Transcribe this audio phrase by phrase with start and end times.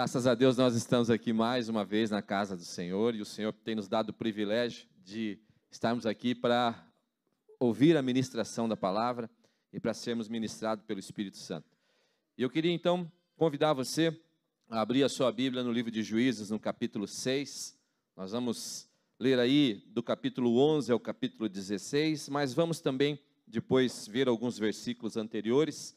[0.00, 3.26] Graças a Deus nós estamos aqui mais uma vez na casa do Senhor e o
[3.26, 5.38] Senhor tem nos dado o privilégio de
[5.70, 6.90] estarmos aqui para
[7.58, 9.28] ouvir a ministração da palavra
[9.70, 11.68] e para sermos ministrados pelo Espírito Santo.
[12.38, 14.18] Eu queria então convidar você
[14.70, 17.78] a abrir a sua Bíblia no livro de Juízes, no capítulo 6.
[18.16, 24.28] Nós vamos ler aí do capítulo 11 ao capítulo 16, mas vamos também depois ver
[24.28, 25.94] alguns versículos anteriores.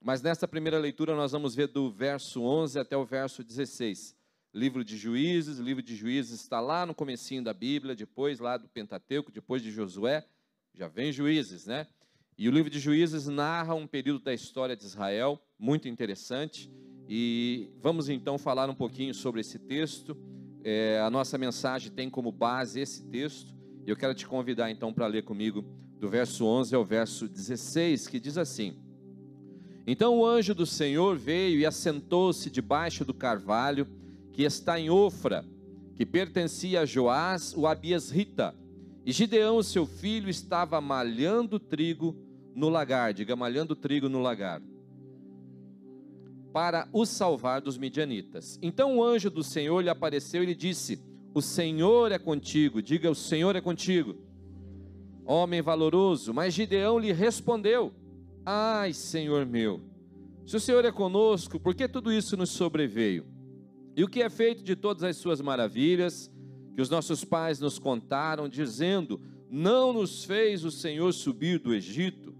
[0.00, 4.16] Mas nesta primeira leitura nós vamos ver do verso 11 até o verso 16.
[4.54, 8.68] Livro de Juízes, livro de Juízes está lá no comecinho da Bíblia, depois lá do
[8.68, 10.24] Pentateuco, depois de Josué,
[10.72, 11.86] já vem Juízes, né?
[12.36, 16.70] E o livro de Juízes narra um período da história de Israel, muito interessante,
[17.08, 20.16] e vamos então falar um pouquinho sobre esse texto.
[20.62, 23.52] É, a nossa mensagem tem como base esse texto,
[23.84, 25.64] e eu quero te convidar então para ler comigo
[25.98, 28.78] do verso 11 ao verso 16, que diz assim:
[29.90, 33.86] então o anjo do Senhor veio e assentou-se debaixo do carvalho
[34.34, 35.46] que está em Ofra,
[35.96, 38.54] que pertencia a Joás, o Abiesrita.
[39.06, 42.14] E Gideão, seu filho, estava malhando trigo
[42.54, 44.60] no lagar, diga malhando trigo no lagar,
[46.52, 48.58] para o salvar dos midianitas.
[48.60, 51.02] Então o anjo do Senhor lhe apareceu e lhe disse:
[51.32, 54.16] O Senhor é contigo, diga: O Senhor é contigo,
[55.24, 56.34] homem valoroso.
[56.34, 57.94] Mas Gideão lhe respondeu:
[58.50, 59.82] Ai, Senhor meu,
[60.46, 63.26] se o Senhor é conosco, por que tudo isso nos sobreveio?
[63.94, 66.30] E o que é feito de todas as suas maravilhas,
[66.74, 72.34] que os nossos pais nos contaram, dizendo: Não nos fez o Senhor subir do Egito,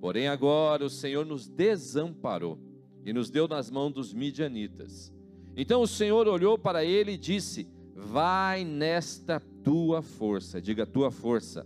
[0.00, 2.58] porém agora o Senhor nos desamparou
[3.04, 5.12] e nos deu nas mãos dos midianitas.
[5.56, 11.64] Então o Senhor olhou para ele e disse: Vai nesta tua força, diga tua força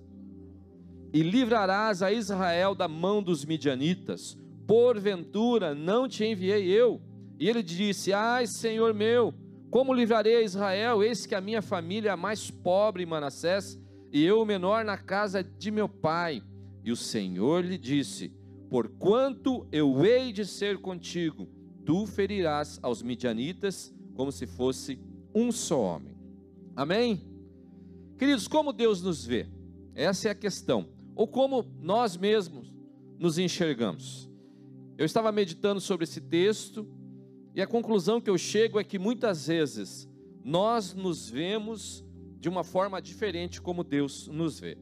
[1.16, 4.36] e livrarás a Israel da mão dos midianitas.
[4.66, 7.00] Porventura não te enviei eu?
[7.40, 9.32] E ele disse: Ai, Senhor meu,
[9.70, 11.02] como livrarei a Israel?
[11.02, 13.80] Eis que a minha família é a mais pobre em Manassés,
[14.12, 16.42] e eu o menor na casa de meu pai.
[16.84, 18.30] E o Senhor lhe disse:
[18.68, 21.48] Porquanto eu hei de ser contigo,
[21.86, 25.00] tu ferirás aos midianitas como se fosse
[25.34, 26.14] um só homem.
[26.76, 27.26] Amém?
[28.18, 29.46] Queridos, como Deus nos vê?
[29.94, 32.72] Essa é a questão ou como nós mesmos
[33.18, 34.30] nos enxergamos.
[34.98, 36.86] Eu estava meditando sobre esse texto
[37.54, 40.08] e a conclusão que eu chego é que muitas vezes
[40.44, 42.04] nós nos vemos
[42.38, 44.76] de uma forma diferente como Deus nos vê.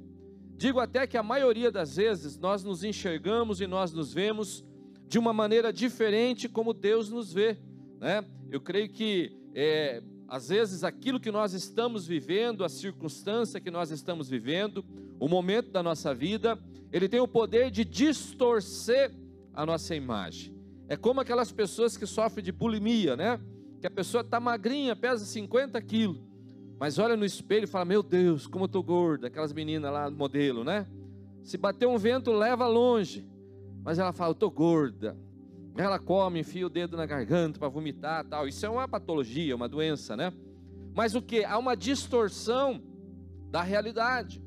[0.56, 4.64] Digo até que a maioria das vezes nós nos enxergamos e nós nos vemos
[5.06, 7.56] de uma maneira diferente como Deus nos vê.
[8.00, 8.24] Né?
[8.50, 13.90] Eu creio que é, às vezes aquilo que nós estamos vivendo, a circunstância que nós
[13.90, 14.84] estamos vivendo,
[15.20, 16.58] o momento da nossa vida,
[16.92, 19.12] ele tem o poder de distorcer
[19.52, 20.54] a nossa imagem.
[20.88, 23.40] É como aquelas pessoas que sofrem de bulimia, né?
[23.80, 26.20] Que a pessoa está magrinha, pesa 50 quilos,
[26.78, 29.28] mas olha no espelho e fala: Meu Deus, como eu estou gorda.
[29.28, 30.86] Aquelas meninas lá, modelo, né?
[31.42, 33.26] Se bater um vento, leva longe.
[33.82, 35.16] Mas ela fala: Eu estou gorda.
[35.76, 38.46] Ela come, enfia o dedo na garganta para vomitar, tal.
[38.46, 40.32] Isso é uma patologia, uma doença, né?
[40.94, 41.44] Mas o que?
[41.44, 42.80] Há uma distorção
[43.50, 44.42] da realidade.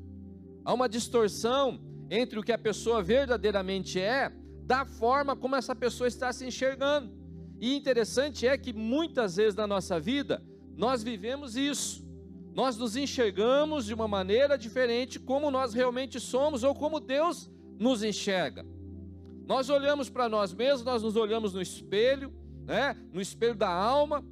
[0.64, 1.80] Há uma distorção
[2.10, 4.32] entre o que a pessoa verdadeiramente é,
[4.64, 7.12] da forma como essa pessoa está se enxergando.
[7.60, 10.42] E interessante é que muitas vezes na nossa vida
[10.76, 12.06] nós vivemos isso.
[12.54, 18.02] Nós nos enxergamos de uma maneira diferente como nós realmente somos ou como Deus nos
[18.02, 18.64] enxerga.
[19.48, 22.30] Nós olhamos para nós mesmos, nós nos olhamos no espelho,
[22.66, 22.94] né?
[23.10, 24.22] No espelho da alma,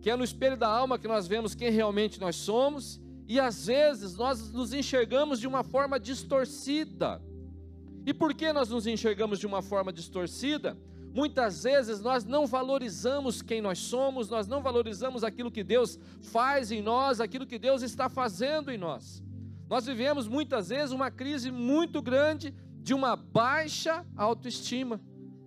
[0.00, 3.66] que é no espelho da alma que nós vemos quem realmente nós somos, e às
[3.66, 7.20] vezes nós nos enxergamos de uma forma distorcida.
[8.06, 10.78] E por que nós nos enxergamos de uma forma distorcida?
[11.12, 16.70] Muitas vezes nós não valorizamos quem nós somos, nós não valorizamos aquilo que Deus faz
[16.70, 19.20] em nós, aquilo que Deus está fazendo em nós.
[19.68, 22.54] Nós vivemos muitas vezes uma crise muito grande
[22.88, 24.98] de uma baixa autoestima.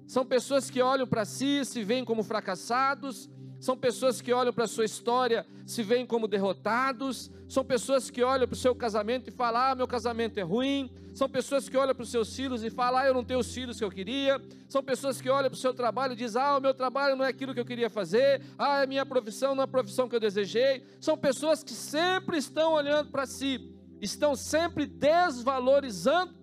[0.05, 3.27] São pessoas que olham para si, se veem como fracassados,
[3.59, 8.21] são pessoas que olham para a sua história, se veem como derrotados, são pessoas que
[8.21, 11.75] olham para o seu casamento e falam: ah, meu casamento é ruim, são pessoas que
[11.75, 13.89] olham para os seus filhos e falam: ah, eu não tenho os filhos que eu
[13.89, 14.39] queria,
[14.69, 17.25] são pessoas que olham para o seu trabalho e dizem: ah, o meu trabalho não
[17.25, 20.15] é aquilo que eu queria fazer, ah, a minha profissão não é a profissão que
[20.15, 26.40] eu desejei, são pessoas que sempre estão olhando para si, estão sempre desvalorizando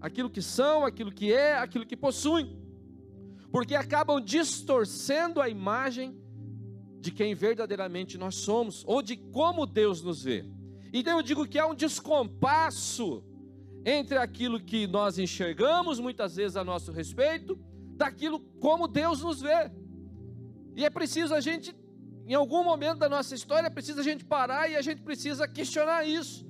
[0.00, 2.56] aquilo que são, aquilo que é, aquilo que possuem,
[3.50, 6.16] porque acabam distorcendo a imagem
[7.00, 10.44] de quem verdadeiramente nós somos, ou de como Deus nos vê.
[10.92, 13.24] Então eu digo que há um descompasso
[13.84, 17.58] entre aquilo que nós enxergamos muitas vezes a nosso respeito,
[17.96, 19.70] daquilo como Deus nos vê.
[20.76, 21.74] E é preciso a gente
[22.26, 26.04] em algum momento da nossa história precisa a gente parar e a gente precisa questionar
[26.06, 26.47] isso.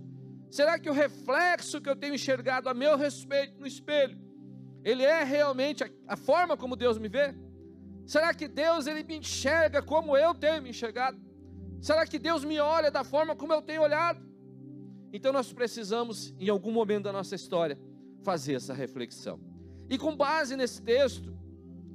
[0.51, 4.19] Será que o reflexo que eu tenho enxergado a meu respeito no espelho,
[4.83, 7.35] ele é realmente a, a forma como Deus me vê?
[8.07, 11.21] Será que Deus ele me enxerga como eu tenho me enxergado?
[11.81, 14.27] Será que Deus me olha da forma como eu tenho olhado?
[15.13, 17.79] Então nós precisamos, em algum momento da nossa história,
[18.23, 19.41] fazer essa reflexão.
[19.89, 21.37] E com base nesse texto,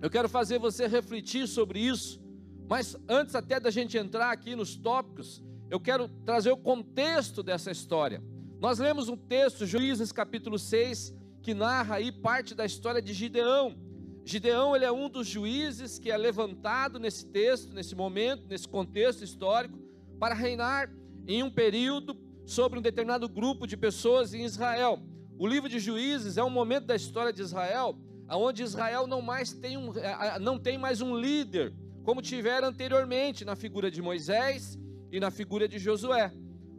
[0.02, 2.22] eu quero fazer você refletir sobre isso,
[2.68, 7.72] mas antes até da gente entrar aqui nos tópicos, eu quero trazer o contexto dessa
[7.72, 8.22] história.
[8.64, 13.76] Nós lemos um texto, Juízes capítulo 6, que narra aí parte da história de Gideão.
[14.24, 19.22] Gideão, ele é um dos juízes que é levantado nesse texto, nesse momento, nesse contexto
[19.22, 19.78] histórico,
[20.18, 20.90] para reinar
[21.28, 22.16] em um período
[22.46, 24.98] sobre um determinado grupo de pessoas em Israel.
[25.38, 28.00] O livro de Juízes é um momento da história de Israel,
[28.30, 29.92] onde Israel não mais tem um,
[30.40, 31.74] não tem mais um líder,
[32.06, 34.80] como tiveram anteriormente na figura de Moisés
[35.12, 36.32] e na figura de Josué.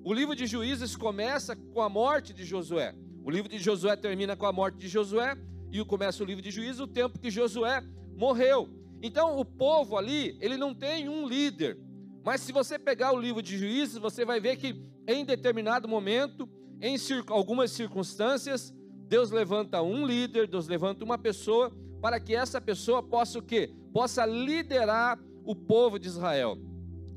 [0.07, 2.95] O livro de Juízes começa com a morte de Josué.
[3.25, 5.35] O livro de Josué termina com a morte de Josué
[5.73, 7.83] e começa o livro de Juízes o tempo que Josué
[8.15, 8.69] morreu.
[9.03, 11.79] Então o povo ali, ele não tem um líder.
[12.23, 14.79] Mas se você pegar o livro de Juízes, você vai ver que
[15.09, 16.47] em determinado momento,
[16.83, 16.97] em
[17.29, 18.75] algumas circunstâncias,
[19.09, 21.73] Deus levanta um líder, Deus levanta uma pessoa
[22.03, 23.73] para que essa pessoa possa o quê?
[23.91, 26.59] Possa liderar o povo de Israel.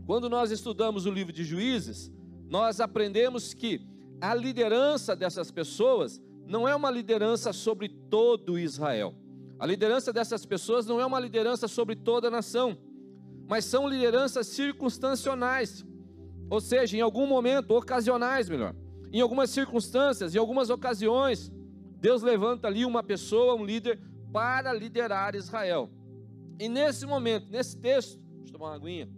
[0.05, 2.15] Quando nós estudamos o livro de Juízes,
[2.49, 3.81] nós aprendemos que
[4.21, 9.13] a liderança dessas pessoas não é uma liderança sobre todo Israel.
[9.59, 12.77] A liderança dessas pessoas não é uma liderança sobre toda a nação,
[13.47, 15.85] mas são lideranças circunstanciais,
[16.49, 18.75] ou seja, em algum momento, ocasionais, melhor.
[19.11, 21.51] Em algumas circunstâncias, em algumas ocasiões,
[21.99, 23.99] Deus levanta ali uma pessoa, um líder,
[24.31, 25.89] para liderar Israel.
[26.59, 29.09] E nesse momento, nesse texto, deixa eu tomar uma aguinha.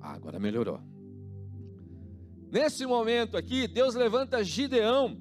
[0.00, 0.80] Ah, agora melhorou.
[2.50, 5.20] Nesse momento aqui, Deus levanta Gideão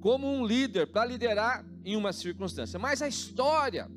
[0.00, 2.78] como um líder para liderar em uma circunstância.
[2.78, 3.90] Mas a história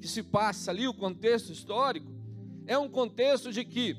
[0.00, 2.12] que se passa ali, o contexto histórico,
[2.66, 3.96] é um contexto de que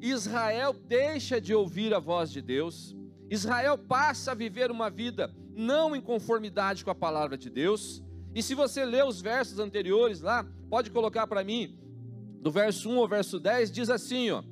[0.00, 2.96] Israel deixa de ouvir a voz de Deus,
[3.30, 8.02] Israel passa a viver uma vida não em conformidade com a palavra de Deus.
[8.34, 11.78] E se você ler os versos anteriores lá, pode colocar para mim,
[12.40, 14.42] do verso 1 ao verso 10, diz assim, ó: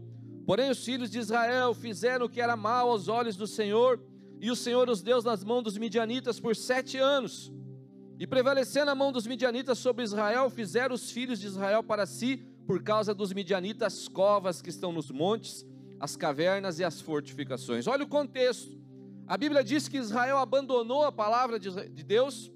[0.47, 4.01] Porém, os filhos de Israel fizeram o que era mal aos olhos do Senhor,
[4.41, 7.53] e o Senhor os deu nas mãos dos midianitas por sete anos.
[8.19, 12.45] E prevalecendo a mão dos midianitas sobre Israel, fizeram os filhos de Israel para si,
[12.67, 15.67] por causa dos midianitas, covas que estão nos montes,
[15.99, 17.87] as cavernas e as fortificações.
[17.87, 18.79] Olha o contexto.
[19.27, 22.53] A Bíblia diz que Israel abandonou a palavra de Deus.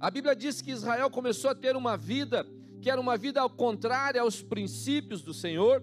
[0.00, 2.46] A Bíblia diz que Israel começou a ter uma vida
[2.80, 5.82] que era uma vida contrária aos princípios do Senhor.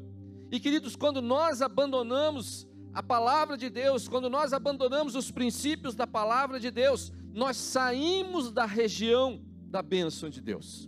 [0.53, 6.05] E queridos, quando nós abandonamos a palavra de Deus, quando nós abandonamos os princípios da
[6.05, 9.41] palavra de Deus, nós saímos da região
[9.71, 10.87] da bênção de Deus.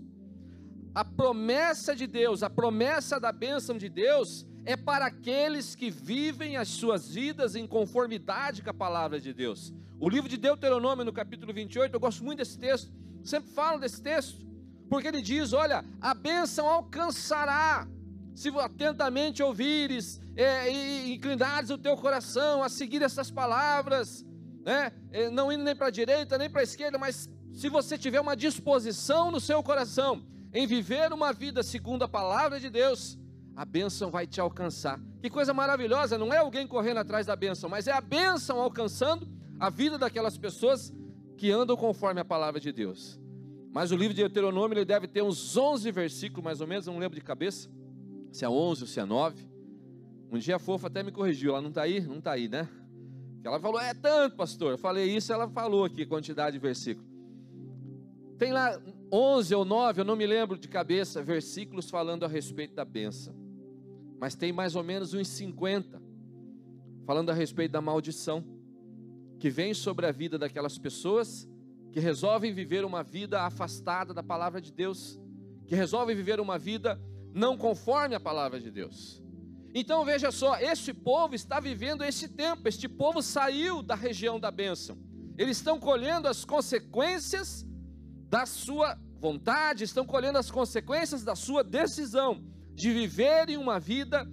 [0.94, 6.58] A promessa de Deus, a promessa da bênção de Deus é para aqueles que vivem
[6.58, 9.74] as suas vidas em conformidade com a palavra de Deus.
[10.00, 12.94] O livro de Deuteronômio, no capítulo 28, eu gosto muito desse texto,
[13.24, 14.46] sempre falo desse texto,
[14.88, 17.88] porque ele diz: Olha, a bênção alcançará
[18.36, 24.26] se atentamente ouvires é, e inclinares o teu coração a seguir essas palavras,
[24.66, 24.92] né?
[25.10, 28.20] É, não indo nem para a direita nem para a esquerda, mas se você tiver
[28.20, 30.22] uma disposição no seu coração
[30.54, 33.18] em viver uma vida segundo a palavra de Deus,
[33.56, 35.00] a bênção vai te alcançar.
[35.22, 39.26] Que coisa maravilhosa, não é alguém correndo atrás da bênção, mas é a bênção alcançando
[39.58, 40.94] a vida daquelas pessoas
[41.38, 43.18] que andam conforme a palavra de Deus.
[43.72, 46.98] Mas o livro de Deuteronômio ele deve ter uns 11 versículos mais ou menos, não
[46.98, 47.70] lembro de cabeça
[48.36, 49.42] se é 11 ou se é 9.
[50.30, 52.02] Um dia a fofa até me corrigiu, ela não está aí?
[52.02, 52.68] Não está aí, né?
[53.42, 54.72] Ela falou, é tanto, pastor.
[54.72, 57.08] Eu falei isso, ela falou aqui, quantidade de versículo.
[58.38, 58.78] Tem lá
[59.10, 63.34] 11 ou 9, eu não me lembro de cabeça, versículos falando a respeito da benção.
[64.20, 66.02] Mas tem mais ou menos uns 50
[67.06, 68.44] falando a respeito da maldição
[69.40, 71.48] que vem sobre a vida daquelas pessoas
[71.90, 75.18] que resolvem viver uma vida afastada da palavra de Deus,
[75.66, 77.00] que resolvem viver uma vida
[77.36, 79.22] não conforme a palavra de Deus.
[79.74, 84.50] Então veja só, este povo está vivendo esse tempo, este povo saiu da região da
[84.50, 84.98] bênção,
[85.38, 87.66] eles estão colhendo as consequências
[88.30, 92.42] da sua vontade, estão colhendo as consequências da sua decisão
[92.74, 94.26] de viverem uma vida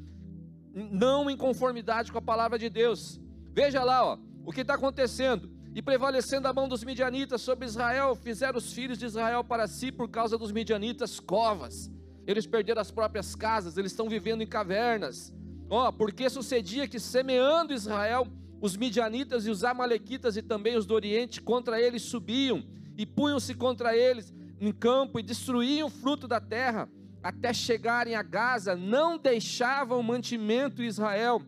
[0.73, 3.21] não em conformidade com a palavra de Deus.
[3.53, 5.51] Veja lá, ó, o que está acontecendo.
[5.75, 9.91] E prevalecendo a mão dos midianitas sobre Israel, fizeram os filhos de Israel para si,
[9.91, 11.91] por causa dos midianitas, covas
[12.27, 15.33] eles perderam as próprias casas, eles estão vivendo em cavernas.
[15.69, 18.27] Ó, oh, porque sucedia que semeando Israel,
[18.61, 22.63] os midianitas e os amalequitas e também os do Oriente contra eles subiam
[22.97, 26.89] e punham-se contra eles em campo e destruíam o fruto da terra,
[27.23, 31.43] até chegarem a Gaza, não deixavam mantimento Israel,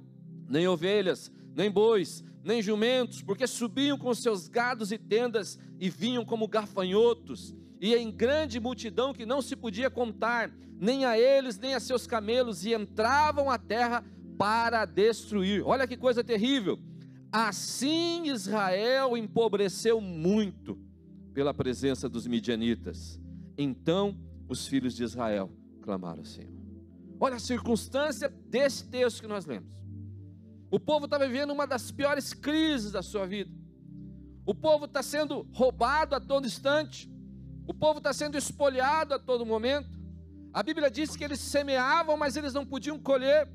[0.49, 6.25] nem ovelhas, nem bois, nem jumentos, porque subiam com seus gados e tendas e vinham
[6.25, 7.55] como gafanhotos,
[7.85, 10.51] e em grande multidão que não se podia contar,
[10.81, 14.03] nem a eles, nem a seus camelos, e entravam a terra
[14.39, 15.63] para destruir.
[15.67, 16.81] Olha que coisa terrível.
[17.31, 20.79] Assim Israel empobreceu muito
[21.35, 23.21] pela presença dos midianitas.
[23.59, 26.55] Então os filhos de Israel clamaram ao Senhor.
[27.21, 29.75] Olha a circunstância desse texto que nós lemos.
[30.71, 33.53] O povo está vivendo uma das piores crises da sua vida.
[34.47, 37.13] O povo está sendo roubado a todo instante.
[37.67, 39.99] O povo está sendo espoliado a todo momento.
[40.53, 43.49] A Bíblia diz que eles semeavam, mas eles não podiam colher,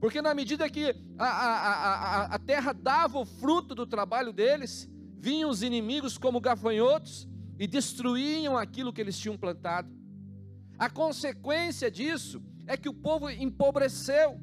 [0.00, 4.88] porque na medida que a, a, a, a terra dava o fruto do trabalho deles,
[5.18, 9.92] vinham os inimigos como gafanhotos e destruíam aquilo que eles tinham plantado.
[10.78, 14.40] A consequência disso é que o povo empobreceu.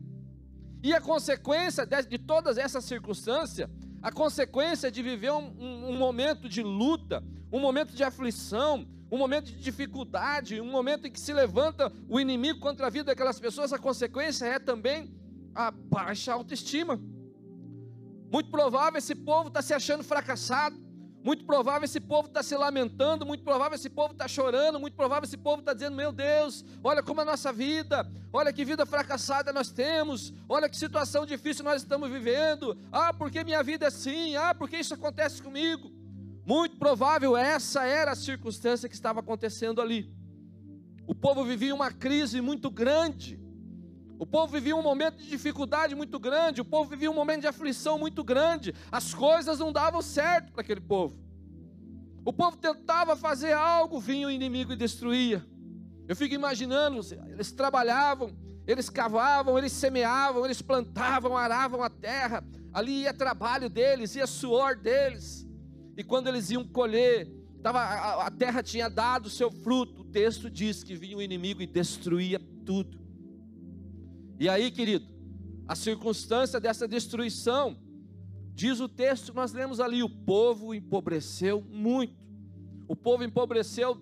[0.84, 3.70] E a consequência de, todas essas circunstâncias,
[4.02, 9.18] a consequência de viver um, um, um momento de luta, um momento de aflição, um
[9.18, 13.40] momento de dificuldade, um momento em que se levanta o inimigo contra a vida daquelas
[13.40, 15.14] pessoas, a consequência é também
[15.54, 17.00] a baixa autoestima.
[18.32, 20.86] Muito provável esse povo está se achando fracassado.
[21.26, 25.26] Muito provável esse povo está se lamentando, muito provável esse povo está chorando, muito provável
[25.26, 28.86] esse povo está dizendo: Meu Deus, olha como é a nossa vida, olha que vida
[28.86, 32.78] fracassada nós temos, olha que situação difícil nós estamos vivendo.
[32.92, 34.36] Ah, porque minha vida é assim?
[34.36, 35.92] Ah, porque isso acontece comigo?
[36.46, 40.14] Muito provável essa era a circunstância que estava acontecendo ali.
[41.08, 43.40] O povo vivia uma crise muito grande,
[44.20, 47.48] o povo vivia um momento de dificuldade muito grande, o povo vivia um momento de
[47.48, 51.20] aflição muito grande, as coisas não davam certo para aquele povo.
[52.24, 55.46] O povo tentava fazer algo, vinha o inimigo e destruía.
[56.08, 58.36] Eu fico imaginando, eles trabalhavam,
[58.68, 64.76] eles cavavam, eles semeavam, eles plantavam, aravam a terra, ali ia trabalho deles, ia suor
[64.76, 65.45] deles,
[65.98, 70.06] e quando eles iam colher, tava, a, a terra tinha dado o seu fruto, o
[70.06, 73.00] texto diz que vinha o inimigo e destruía tudo.
[74.40, 75.08] E aí, querido,
[75.68, 77.78] a circunstância dessa destruição,
[78.54, 82.16] diz o texto nós lemos ali: o povo empobreceu muito.
[82.88, 83.98] O povo empobreceu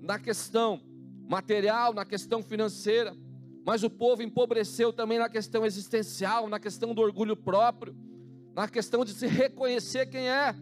[0.00, 0.80] na questão
[1.28, 3.16] material, na questão financeira,
[3.64, 7.94] mas o povo empobreceu também na questão existencial, na questão do orgulho próprio,
[8.52, 10.54] na questão de se reconhecer quem é.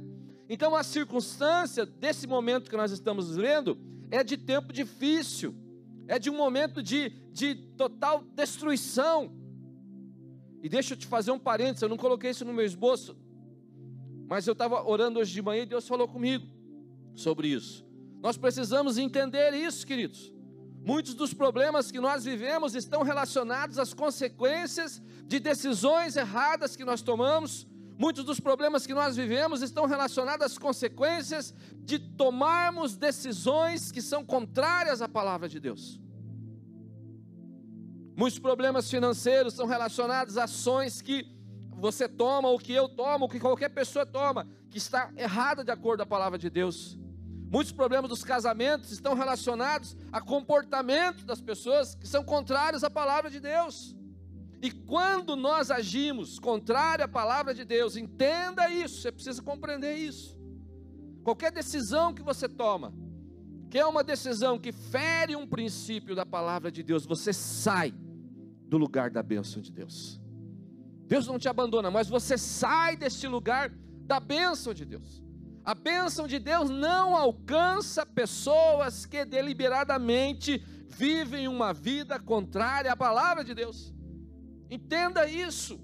[0.49, 3.79] Então, a circunstância desse momento que nós estamos lendo
[4.11, 5.55] é de tempo difícil
[6.09, 9.31] é de um momento de, de total destruição.
[10.63, 13.15] E deixa eu te fazer um parênteses, eu não coloquei isso no meu esboço,
[14.27, 16.47] mas eu estava orando hoje de manhã e Deus falou comigo
[17.15, 17.87] sobre isso.
[18.21, 20.33] Nós precisamos entender isso, queridos.
[20.83, 27.03] Muitos dos problemas que nós vivemos estão relacionados às consequências de decisões erradas que nós
[27.03, 27.67] tomamos,
[27.99, 34.25] Muitos dos problemas que nós vivemos estão relacionados às consequências de tomarmos decisões que são
[34.25, 36.01] contrárias à palavra de Deus.
[38.17, 41.27] Muitos problemas financeiros são relacionados a ações que
[41.73, 45.73] você toma, ou que eu tomo, ou que qualquer pessoa toma, que está errada de
[45.73, 46.97] acordo com a palavra de Deus.
[47.51, 53.29] Muitos problemas dos casamentos estão relacionados a comportamento das pessoas que são contrários à palavra
[53.29, 53.98] de Deus.
[54.61, 60.37] E quando nós agimos contrário à palavra de Deus, entenda isso, você precisa compreender isso.
[61.23, 62.93] Qualquer decisão que você toma,
[63.71, 67.95] que é uma decisão que fere um princípio da palavra de Deus, você sai
[68.67, 70.21] do lugar da bênção de Deus.
[71.07, 73.71] Deus não te abandona, mas você sai deste lugar
[74.07, 75.23] da bênção de Deus.
[75.65, 83.45] A bênção de Deus não alcança pessoas que deliberadamente vivem uma vida contrária à palavra
[83.45, 83.95] de Deus.
[84.71, 85.81] Entenda isso.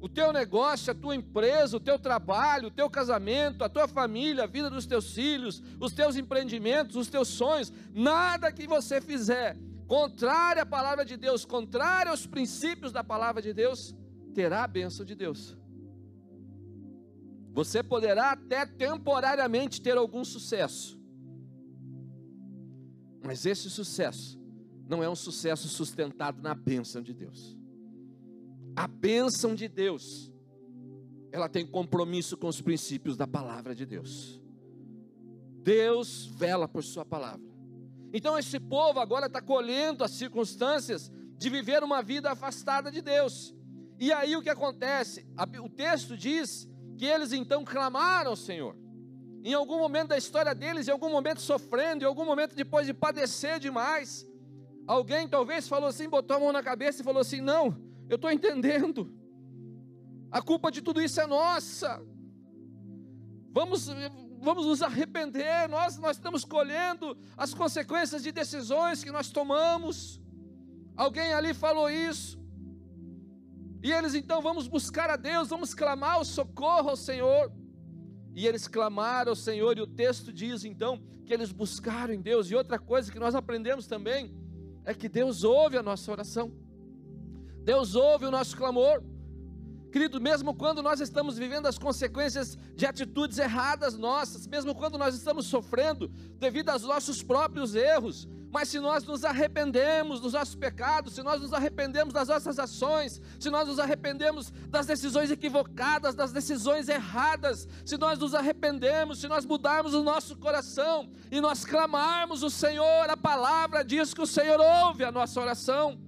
[0.00, 4.44] O teu negócio, a tua empresa, o teu trabalho, o teu casamento, a tua família,
[4.44, 9.56] a vida dos teus filhos, os teus empreendimentos, os teus sonhos, nada que você fizer
[9.86, 13.94] contrário à palavra de Deus, contrário aos princípios da palavra de Deus,
[14.34, 15.56] terá a bênção de Deus.
[17.52, 20.98] Você poderá até temporariamente ter algum sucesso,
[23.22, 24.41] mas esse sucesso
[24.88, 27.56] não é um sucesso sustentado na bênção de Deus.
[28.74, 30.32] A bênção de Deus,
[31.30, 34.40] ela tem compromisso com os princípios da palavra de Deus.
[35.62, 37.52] Deus vela por Sua palavra.
[38.12, 43.54] Então esse povo agora está colhendo as circunstâncias de viver uma vida afastada de Deus.
[43.98, 45.26] E aí o que acontece?
[45.62, 48.76] O texto diz que eles então clamaram ao Senhor.
[49.44, 52.94] Em algum momento da história deles, em algum momento sofrendo, em algum momento depois de
[52.94, 54.26] padecer demais,
[54.86, 57.76] alguém talvez falou assim, botou a mão na cabeça e falou assim: Não,
[58.08, 59.12] eu estou entendendo,
[60.30, 62.02] a culpa de tudo isso é nossa.
[63.52, 63.88] Vamos,
[64.40, 70.20] vamos nos arrepender, nós, nós estamos colhendo as consequências de decisões que nós tomamos.
[70.96, 72.40] Alguém ali falou isso.
[73.82, 77.52] E eles então vamos buscar a Deus, vamos clamar o socorro ao Senhor.
[78.34, 82.50] E eles clamaram ao Senhor, e o texto diz então que eles buscaram em Deus.
[82.50, 84.34] E outra coisa que nós aprendemos também
[84.84, 86.52] é que Deus ouve a nossa oração,
[87.64, 89.02] Deus ouve o nosso clamor.
[89.92, 95.14] Querido, mesmo quando nós estamos vivendo as consequências de atitudes erradas nossas, mesmo quando nós
[95.14, 96.08] estamos sofrendo
[96.38, 101.40] devido aos nossos próprios erros, mas se nós nos arrependemos dos nossos pecados, se nós
[101.40, 107.66] nos arrependemos das nossas ações, se nós nos arrependemos das decisões equivocadas, das decisões erradas,
[107.82, 113.08] se nós nos arrependemos, se nós mudarmos o nosso coração e nós clamarmos o Senhor,
[113.08, 115.98] a palavra diz que o Senhor ouve a nossa oração.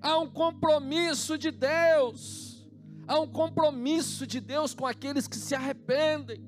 [0.00, 2.68] Há um compromisso de Deus,
[3.08, 6.40] há um compromisso de Deus com aqueles que se arrependem.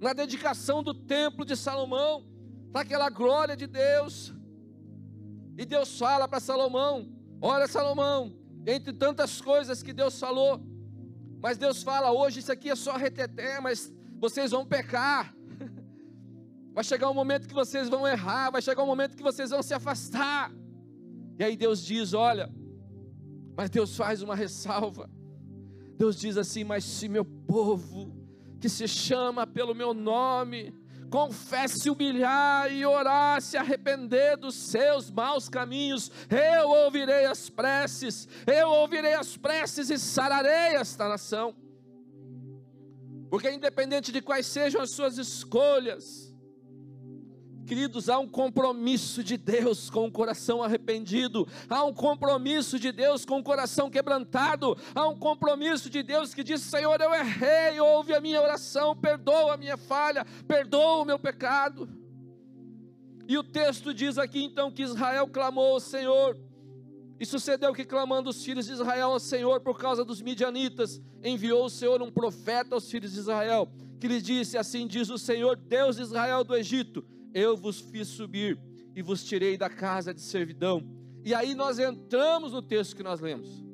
[0.00, 2.31] Na dedicação do templo de Salomão,
[2.72, 4.32] para aquela glória de Deus.
[5.56, 8.34] E Deus fala para Salomão: Olha, Salomão,
[8.66, 10.60] entre tantas coisas que Deus falou,
[11.42, 15.34] mas Deus fala: hoje isso aqui é só reteté, mas vocês vão pecar.
[16.72, 19.62] Vai chegar um momento que vocês vão errar, vai chegar um momento que vocês vão
[19.62, 20.50] se afastar.
[21.38, 22.50] E aí Deus diz: Olha,
[23.54, 25.10] mas Deus faz uma ressalva.
[25.98, 28.16] Deus diz assim: Mas se meu povo,
[28.58, 30.74] que se chama pelo meu nome,
[31.12, 38.70] confesse, humilhar e orar, se arrepender dos seus maus caminhos, eu ouvirei as preces, eu
[38.70, 41.54] ouvirei as preces e sararei esta nação.
[43.28, 46.31] Porque independente de quais sejam as suas escolhas,
[47.72, 53.24] Queridos, há um compromisso de Deus com o coração arrependido, há um compromisso de Deus
[53.24, 58.12] com o coração quebrantado, há um compromisso de Deus que diz: Senhor, eu errei, ouve
[58.12, 61.88] a minha oração, perdoa a minha falha, perdoa o meu pecado.
[63.26, 66.38] E o texto diz aqui então que Israel clamou ao Senhor,
[67.18, 71.64] e sucedeu que, clamando os filhos de Israel ao Senhor por causa dos midianitas, enviou
[71.64, 73.66] o Senhor um profeta aos filhos de Israel,
[73.98, 77.02] que lhes disse: Assim diz o Senhor, Deus de Israel do Egito
[77.34, 78.58] eu vos fiz subir
[78.94, 80.82] e vos tirei da casa de servidão.
[81.24, 83.64] E aí nós entramos no texto que nós lemos.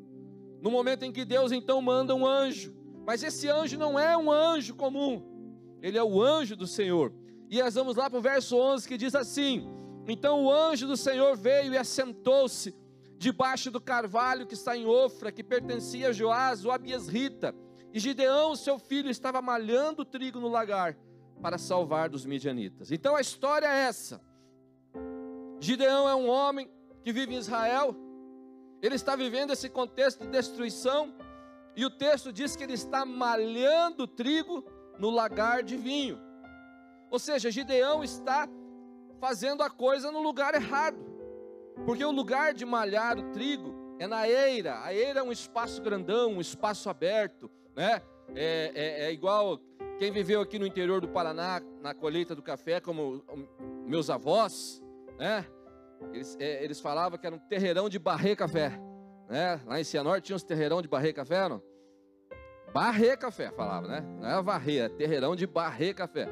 [0.61, 2.75] No momento em que Deus então manda um anjo,
[3.07, 5.23] mas esse anjo não é um anjo comum,
[5.81, 7.12] ele é o anjo do Senhor.
[7.49, 9.66] E nós vamos lá para o verso 11 que diz assim:
[10.07, 12.75] Então o anjo do Senhor veio e assentou-se
[13.16, 17.55] debaixo do carvalho que está em Ofra, que pertencia a Joás, o Abiesrita.
[17.92, 20.97] E Gideão, seu filho, estava malhando trigo no lagar
[21.40, 22.90] para salvar dos midianitas.
[22.90, 24.20] Então a história é essa.
[25.61, 26.70] Gideão é um homem
[27.03, 27.96] que vive em Israel,
[28.81, 31.14] ele está vivendo esse contexto de destruição,
[31.74, 34.64] e o texto diz que ele está malhando trigo
[34.98, 36.18] no lagar de vinho.
[37.11, 38.48] Ou seja, Gideão está
[39.20, 40.98] fazendo a coisa no lugar errado,
[41.87, 45.83] porque o lugar de malhar o trigo é na eira, a eira é um espaço
[45.83, 48.03] grandão, um espaço aberto, né?
[48.35, 49.59] É, é, é igual
[49.98, 53.24] quem viveu aqui no interior do Paraná, na colheita do café, como
[53.84, 54.80] meus avós,
[55.18, 55.44] né?
[56.12, 58.80] Eles, é, eles falavam que era um terreirão de barrer café.
[59.28, 59.61] Né?
[59.66, 61.61] Lá em Cianorte tinha uns terreirão de barrer café, não?
[62.72, 64.00] Barrer café, falava, né?
[64.20, 66.28] Não é varrer, é terreirão de barrer café.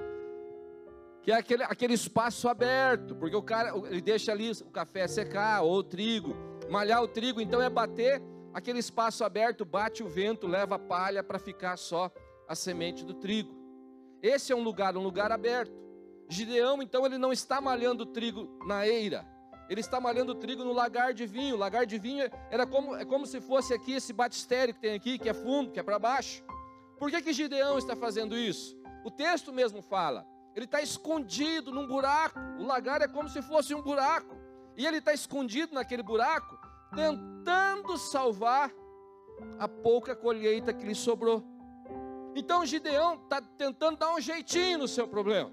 [1.23, 5.63] Que é aquele, aquele espaço aberto, porque o cara ele deixa ali o café secar,
[5.63, 6.37] ou o trigo.
[6.71, 8.23] Malhar o trigo, então, é bater
[8.55, 12.13] aquele espaço aberto, bate o vento, leva a palha para ficar só
[12.47, 13.56] a semente do trigo.
[14.27, 15.73] Esse é um lugar, um lugar aberto.
[16.29, 19.25] Gideão, então, ele não está malhando trigo na eira,
[19.71, 21.55] ele está malhando trigo no lagar de vinho.
[21.55, 24.95] O lagar de vinho era como, é como se fosse aqui esse batistério que tem
[24.95, 26.43] aqui, que é fundo, que é para baixo.
[26.99, 28.77] Por que, que Gideão está fazendo isso?
[29.05, 32.41] O texto mesmo fala, ele está escondido num buraco.
[32.59, 34.35] O lagar é como se fosse um buraco.
[34.77, 36.59] E ele está escondido naquele buraco,
[36.95, 38.73] tentando salvar
[39.57, 41.56] a pouca colheita que lhe sobrou.
[42.37, 45.51] Então Gideão está tentando dar um jeitinho no seu problema.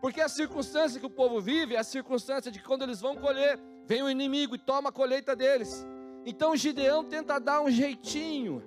[0.00, 3.14] Porque a circunstância que o povo vive é a circunstância de que quando eles vão
[3.16, 5.86] colher, vem o inimigo e toma a colheita deles.
[6.24, 8.62] Então Gideão tenta dar um jeitinho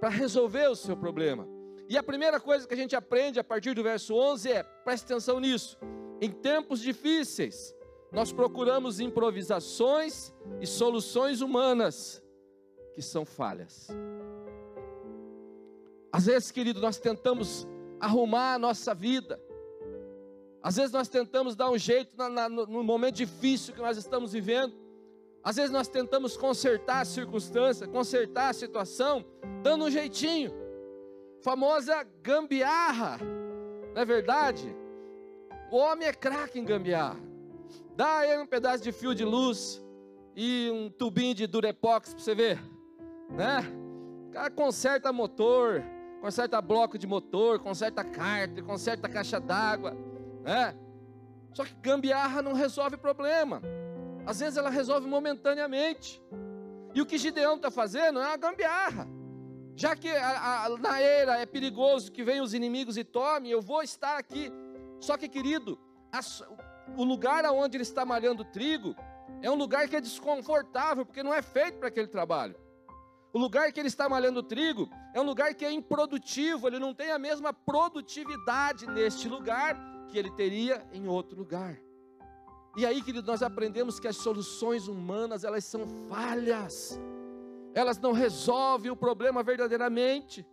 [0.00, 1.46] para resolver o seu problema.
[1.88, 5.04] E a primeira coisa que a gente aprende a partir do verso 11 é: preste
[5.04, 5.78] atenção nisso.
[6.20, 7.72] Em tempos difíceis,
[8.10, 12.20] nós procuramos improvisações e soluções humanas
[12.94, 13.88] que são falhas.
[16.12, 17.66] Às vezes, querido, nós tentamos
[18.00, 19.40] arrumar a nossa vida.
[20.62, 24.32] Às vezes nós tentamos dar um jeito na, na, no momento difícil que nós estamos
[24.32, 24.74] vivendo.
[25.42, 29.24] Às vezes nós tentamos consertar a circunstância, consertar a situação,
[29.62, 30.52] dando um jeitinho.
[31.42, 33.18] Famosa gambiarra,
[33.94, 34.74] não é verdade?
[35.70, 37.20] O homem é craque em gambiarra.
[37.94, 39.82] Dá aí um pedaço de fio de luz
[40.34, 42.58] e um tubinho de durepox para você ver,
[43.30, 43.60] né?
[44.28, 45.82] O cara conserta motor,
[46.20, 49.96] conserta bloco de motor, conserta cárter, conserta caixa d'água,
[50.42, 50.74] né?
[51.54, 53.62] Só que gambiarra não resolve problema.
[54.26, 56.22] Às vezes ela resolve momentaneamente.
[56.94, 59.08] E o que Gideão está fazendo é uma gambiarra.
[59.74, 63.62] Já que a, a, na era é perigoso que venham os inimigos e tomem, eu
[63.62, 64.52] vou estar aqui.
[65.00, 65.78] Só que, querido,
[66.12, 66.20] a,
[66.96, 68.94] o lugar aonde ele está malhando trigo
[69.40, 72.56] é um lugar que é desconfortável, porque não é feito para aquele trabalho.
[73.32, 76.94] O lugar que ele está malhando trigo é um lugar que é improdutivo, ele não
[76.94, 79.76] tem a mesma produtividade neste lugar
[80.08, 81.78] que ele teria em outro lugar.
[82.76, 87.00] E aí, querido, nós aprendemos que as soluções humanas, elas são falhas.
[87.74, 90.46] Elas não resolvem o problema verdadeiramente.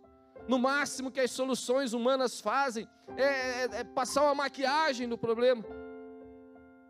[0.48, 5.64] No máximo que as soluções humanas fazem é, é, é passar uma maquiagem no problema.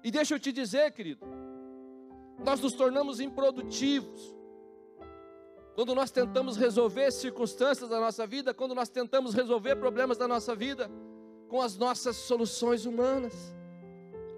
[0.03, 1.27] E deixa eu te dizer, querido,
[2.45, 4.35] nós nos tornamos improdutivos
[5.77, 10.55] quando nós tentamos resolver circunstâncias da nossa vida, quando nós tentamos resolver problemas da nossa
[10.55, 10.91] vida
[11.49, 13.55] com as nossas soluções humanas.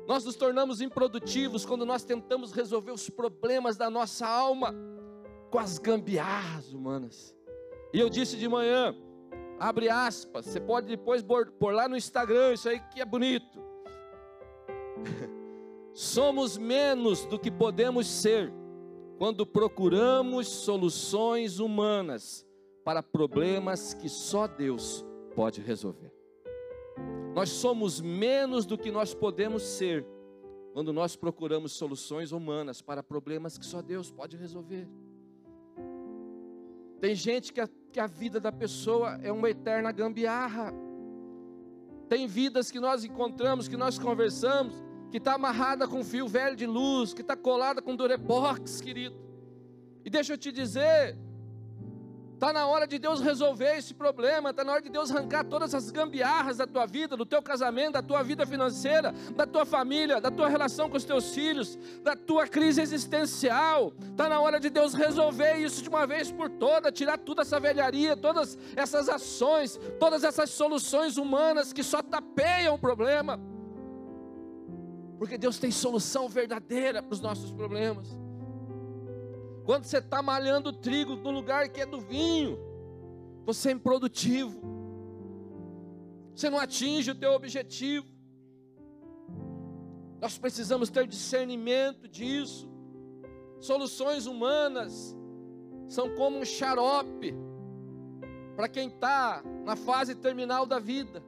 [0.09, 4.75] Nós nos tornamos improdutivos quando nós tentamos resolver os problemas da nossa alma
[5.49, 7.37] com as gambiarras humanas.
[7.95, 8.93] E eu disse de manhã,
[9.61, 13.63] abre aspas, você pode depois pôr lá no Instagram, isso aí que é bonito.
[15.95, 18.53] Somos menos do que podemos ser
[19.19, 22.47] quando procuramos soluções humanas
[22.85, 25.05] para problemas que só Deus
[25.35, 26.13] pode resolver.
[27.35, 30.07] Nós somos menos do que nós podemos ser
[30.73, 34.89] quando nós procuramos soluções humanas para problemas que só Deus pode resolver.
[37.01, 40.73] Tem gente que a, que a vida da pessoa é uma eterna gambiarra.
[42.09, 44.75] Tem vidas que nós encontramos, que nós conversamos,
[45.11, 49.17] que está amarrada com fio velho de luz, que está colada com durepox, querido.
[50.05, 51.17] E deixa eu te dizer,
[52.39, 55.75] Está na hora de Deus resolver esse problema, está na hora de Deus arrancar todas
[55.75, 60.21] as gambiarras da tua vida, do teu casamento, da tua vida financeira, da tua família,
[60.21, 63.93] da tua relação com os teus filhos, da tua crise existencial.
[64.13, 67.59] Está na hora de Deus resolver isso de uma vez por toda, tirar toda essa
[67.59, 73.37] velharia, todas essas ações, todas essas soluções humanas que só tapeiam o problema.
[75.19, 78.09] Porque Deus tem solução verdadeira para os nossos problemas.
[79.65, 82.59] Quando você está malhando trigo no lugar que é do vinho,
[83.45, 84.61] você é improdutivo.
[86.35, 88.07] Você não atinge o teu objetivo.
[90.21, 92.71] Nós precisamos ter discernimento disso.
[93.61, 95.17] Soluções humanas
[95.89, 97.35] são como um xarope
[98.59, 101.23] para quem está na fase terminal da vida,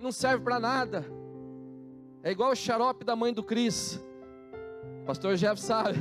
[0.00, 1.04] não serve para nada.
[2.24, 4.02] É igual o xarope da mãe do Cris.
[5.04, 5.98] Pastor Jeff sabe.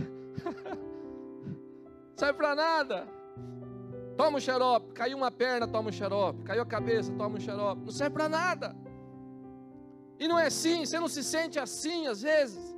[2.15, 3.05] serve para nada.
[4.15, 4.93] Toma um xarope.
[4.93, 6.41] Caiu uma perna, toma um xarope.
[6.43, 7.81] Caiu a cabeça, toma um xarope.
[7.81, 8.73] Não serve para nada.
[10.17, 12.73] E não é assim, você não se sente assim às vezes.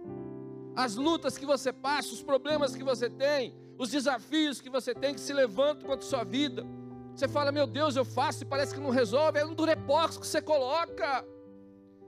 [0.75, 5.13] As lutas que você passa, os problemas que você tem, os desafios que você tem
[5.13, 6.65] que se levantam contra a sua vida.
[7.15, 9.38] Você fala, meu Deus, eu faço e parece que não resolve.
[9.38, 11.23] É um durepox que você coloca.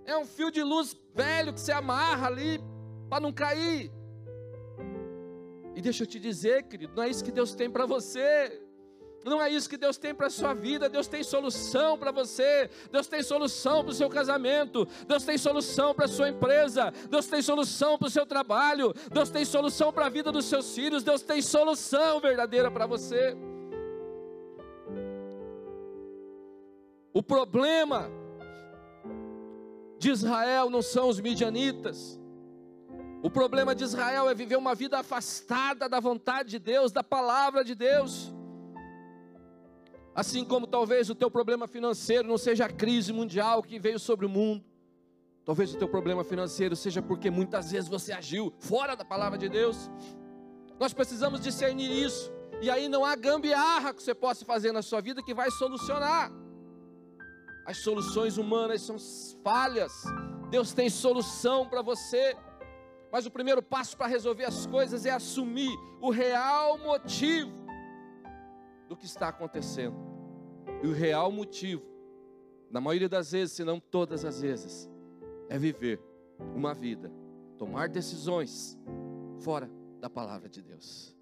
[0.08, 2.62] É um fio de luz velho que você amarra ali
[3.10, 3.91] para não cair.
[5.76, 8.62] E deixa eu te dizer, querido, não é isso que Deus tem para você.
[9.26, 10.88] Não é isso que Deus tem para a sua vida.
[10.88, 12.70] Deus tem solução para você.
[12.89, 14.88] Deus tem solução para o seu casamento.
[15.06, 16.93] Deus tem solução para a sua empresa.
[17.10, 18.93] Deus tem solução para o seu trabalho.
[19.12, 21.04] Deus tem solução para a vida dos seus filhos.
[21.04, 23.36] Deus tem solução verdadeira para você.
[27.13, 28.10] O problema
[30.00, 32.20] de Israel não são os midianitas.
[33.22, 37.64] O problema de Israel é viver uma vida afastada da vontade de Deus, da palavra
[37.64, 38.34] de Deus.
[40.14, 44.26] Assim como talvez o teu problema financeiro não seja a crise mundial que veio sobre
[44.26, 44.64] o mundo.
[45.46, 49.48] Talvez o teu problema financeiro seja porque muitas vezes você agiu fora da palavra de
[49.48, 49.90] Deus.
[50.80, 52.32] Nós precisamos discernir isso.
[52.62, 56.32] E aí não há gambiarra que você possa fazer na sua vida que vai solucionar.
[57.68, 58.96] As soluções humanas são
[59.44, 60.06] falhas,
[60.50, 62.34] Deus tem solução para você.
[63.12, 67.52] Mas o primeiro passo para resolver as coisas é assumir o real motivo
[68.88, 69.98] do que está acontecendo.
[70.82, 71.84] E o real motivo,
[72.72, 74.90] na maioria das vezes, se não todas as vezes,
[75.50, 76.02] é viver
[76.56, 77.12] uma vida,
[77.58, 78.80] tomar decisões
[79.40, 81.14] fora da palavra de Deus.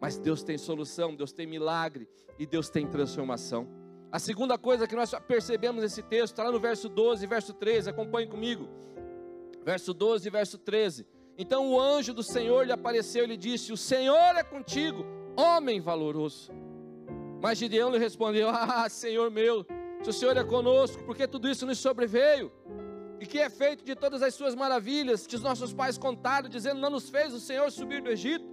[0.00, 2.08] Mas Deus tem solução, Deus tem milagre
[2.38, 3.79] e Deus tem transformação.
[4.12, 7.54] A segunda coisa que nós percebemos nesse texto está lá no verso 12 e verso
[7.54, 8.68] 13, acompanhe comigo.
[9.64, 11.06] Verso 12 e verso 13.
[11.38, 15.04] Então o anjo do Senhor lhe apareceu e lhe disse: O Senhor é contigo,
[15.36, 16.50] homem valoroso.
[17.40, 19.64] Mas Gideão lhe respondeu: Ah, Senhor meu,
[20.02, 22.50] se o Senhor é conosco, porque tudo isso nos sobreveio?
[23.20, 26.80] E que é feito de todas as suas maravilhas que os nossos pais contaram, dizendo:
[26.80, 28.44] Não nos fez o Senhor subir do Egito?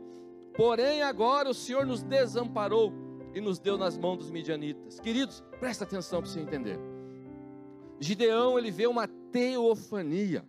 [0.56, 3.07] Porém, agora o Senhor nos desamparou
[3.38, 5.00] e nos deu nas mãos dos midianitas.
[5.00, 6.80] Queridos, presta atenção para você entender.
[8.00, 10.43] Gideão, ele vê uma teofania.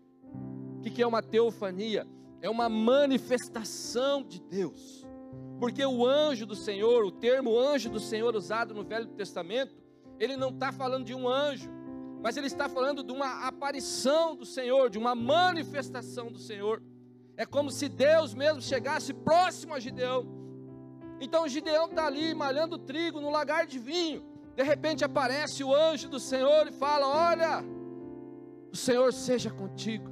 [0.79, 2.07] O que é uma teofania?
[2.41, 5.07] É uma manifestação de Deus.
[5.61, 9.77] Porque o anjo do Senhor, o termo anjo do Senhor usado no Velho Testamento,
[10.19, 11.71] ele não está falando de um anjo,
[12.23, 16.83] mas ele está falando de uma aparição do Senhor, de uma manifestação do Senhor.
[17.37, 20.38] É como se Deus mesmo chegasse próximo a Gideão.
[21.21, 24.23] Então Gideão está ali malhando trigo no lagar de vinho.
[24.55, 27.65] De repente aparece o anjo do Senhor e fala: Olha,
[28.73, 30.11] o Senhor seja contigo.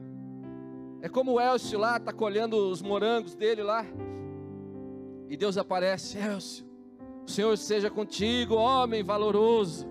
[1.00, 3.84] É como o Elcio lá está colhendo os morangos dele lá.
[5.28, 6.66] E Deus aparece, Elcio,
[7.24, 9.86] o Senhor seja contigo, homem valoroso.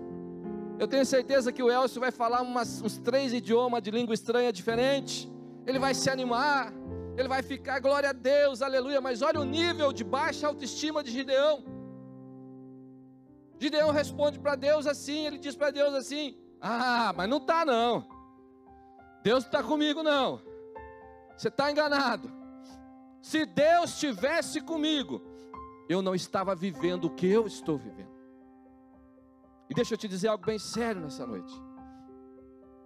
[0.78, 4.52] Eu tenho certeza que o Elcio vai falar umas, uns três idiomas de língua estranha
[4.52, 5.30] diferente.
[5.66, 6.72] Ele vai se animar,
[7.16, 9.00] ele vai ficar, glória a Deus, aleluia.
[9.00, 11.64] Mas olha o nível de baixa autoestima de Gideão.
[13.58, 18.06] Gideão responde para Deus assim, ele diz para Deus assim: Ah, mas não está não.
[19.22, 20.42] Deus não está comigo não.
[21.36, 22.30] Você está enganado.
[23.20, 25.22] Se Deus estivesse comigo,
[25.88, 28.14] eu não estava vivendo o que eu estou vivendo.
[29.68, 31.52] E deixa eu te dizer algo bem sério nessa noite.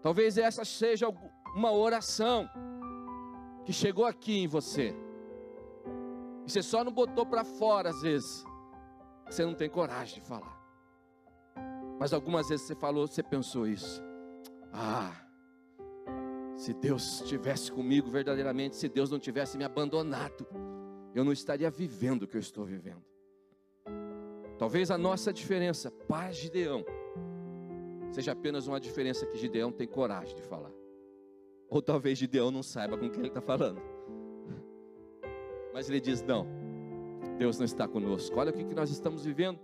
[0.02, 1.08] Talvez essa seja
[1.54, 2.48] uma oração
[3.64, 4.94] que chegou aqui em você.
[6.46, 8.44] E você só não botou para fora às vezes.
[9.26, 10.58] Você não tem coragem de falar.
[11.98, 14.02] Mas algumas vezes você falou, você pensou isso.
[14.72, 15.12] Ah,
[16.56, 20.46] se Deus estivesse comigo verdadeiramente, se Deus não tivesse me abandonado,
[21.14, 23.04] eu não estaria vivendo o que eu estou vivendo.
[24.58, 26.84] Talvez a nossa diferença para Gideão
[28.12, 30.70] seja apenas uma diferença que Gideão tem coragem de falar.
[31.70, 33.80] Ou talvez Gideão não saiba com quem ele está falando.
[35.72, 36.46] Mas ele diz: Não,
[37.38, 38.38] Deus não está conosco.
[38.38, 39.58] Olha o que, nós estamos vivendo.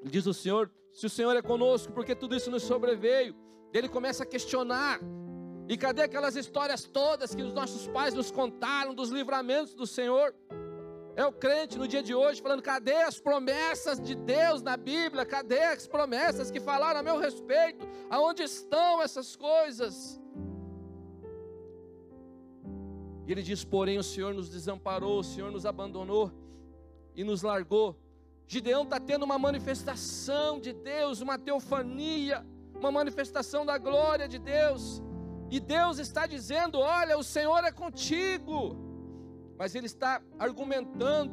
[0.00, 3.36] Ele diz o Senhor: Se o Senhor é conosco, porque tudo isso nos sobreveio.
[3.72, 4.98] Ele começa a questionar
[5.68, 10.34] e cadê aquelas histórias todas que os nossos pais nos contaram dos livramentos do Senhor?
[11.14, 15.26] É o crente no dia de hoje falando: cadê as promessas de Deus na Bíblia?
[15.26, 17.86] Cadê as promessas que falaram a meu respeito?
[18.08, 20.18] Aonde estão essas coisas?
[23.32, 26.32] Ele diz: porém, o Senhor nos desamparou, o Senhor nos abandonou
[27.14, 27.96] e nos largou.
[28.46, 35.00] Gideão está tendo uma manifestação de Deus, uma teofania, uma manifestação da glória de Deus.
[35.50, 38.76] E Deus está dizendo: Olha, o Senhor é contigo.
[39.56, 41.32] Mas ele está argumentando,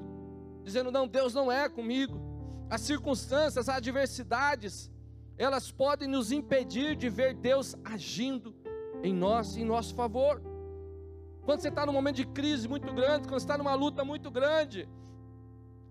[0.63, 2.19] dizendo: Não, Deus não é comigo.
[2.69, 4.91] As circunstâncias, as adversidades,
[5.37, 8.53] elas podem nos impedir de ver Deus agindo
[9.01, 10.41] em nós, em nosso favor.
[11.47, 14.29] Quando você está num momento de crise muito grande, quando você está numa luta muito
[14.29, 14.85] grande,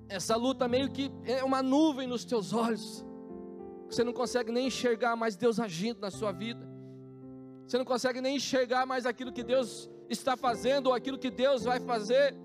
[0.07, 3.03] essa luta meio que é uma nuvem nos teus olhos.
[3.89, 6.61] Você não consegue nem enxergar mais Deus agindo na sua vida.
[7.67, 11.65] Você não consegue nem enxergar mais aquilo que Deus está fazendo ou aquilo que Deus
[11.65, 12.37] vai fazer.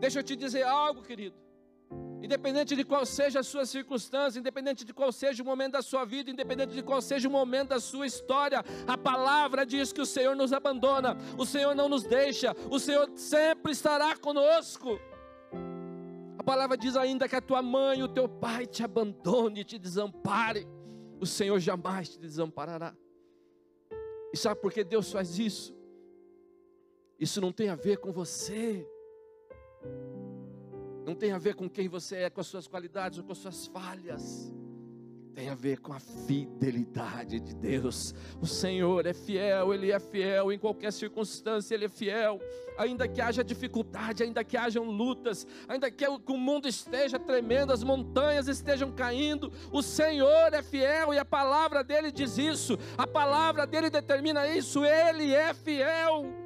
[0.00, 1.36] Deixa eu te dizer algo, querido.
[2.24, 6.06] Independente de qual seja a sua circunstância, independente de qual seja o momento da sua
[6.06, 10.06] vida, independente de qual seja o momento da sua história, a palavra diz que o
[10.06, 14.98] Senhor nos abandona, o Senhor não nos deixa, o Senhor sempre estará conosco.
[16.38, 20.66] A palavra diz ainda que a tua mãe, o teu pai te abandone, te desampare,
[21.20, 22.96] o Senhor jamais te desamparará.
[24.32, 25.76] E sabe por que Deus faz isso?
[27.20, 28.88] Isso não tem a ver com você.
[31.04, 33.38] Não tem a ver com quem você é, com as suas qualidades ou com as
[33.38, 34.52] suas falhas.
[35.34, 38.14] tem a ver com a fidelidade de Deus.
[38.40, 42.40] O Senhor é fiel, Ele é fiel em qualquer circunstância, Ele é fiel.
[42.78, 47.82] Ainda que haja dificuldade, ainda que hajam lutas, ainda que o mundo esteja tremendo, as
[47.82, 53.66] montanhas estejam caindo, o Senhor é fiel e a palavra dele diz isso, a palavra
[53.66, 56.43] dele determina isso, Ele é fiel.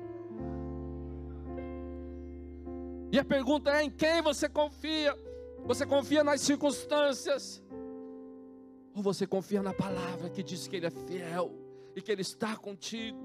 [3.10, 5.16] E a pergunta é: em quem você confia?
[5.64, 7.62] Você confia nas circunstâncias?
[8.94, 11.54] Ou você confia na palavra que diz que Ele é fiel
[11.94, 13.18] e que Ele está contigo?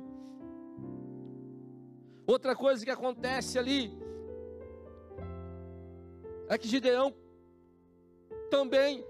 [2.26, 3.92] Outra coisa que acontece ali
[6.48, 7.14] é que Gideão
[8.50, 9.06] também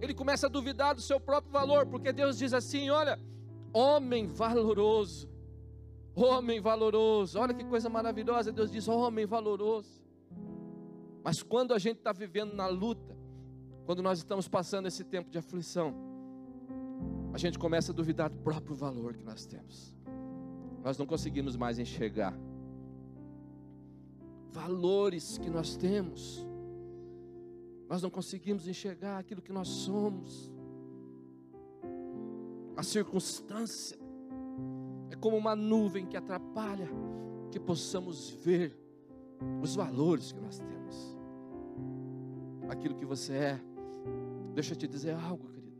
[0.00, 3.20] ele começa a duvidar do seu próprio valor, porque Deus diz assim: olha,
[3.72, 5.28] homem valoroso,
[6.14, 8.52] homem valoroso, olha que coisa maravilhosa.
[8.52, 10.00] Deus diz: homem valoroso.
[11.22, 13.16] Mas quando a gente está vivendo na luta,
[13.84, 15.94] quando nós estamos passando esse tempo de aflição,
[17.32, 19.96] a gente começa a duvidar do próprio valor que nós temos.
[20.82, 22.34] Nós não conseguimos mais enxergar
[24.50, 26.46] valores que nós temos.
[27.88, 30.50] Nós não conseguimos enxergar aquilo que nós somos.
[32.76, 33.98] A circunstância
[35.20, 36.88] como uma nuvem que atrapalha
[37.50, 38.76] que possamos ver
[39.62, 41.16] os valores que nós temos.
[42.68, 43.60] Aquilo que você é,
[44.54, 45.72] Deixa eu te dizer algo, querido.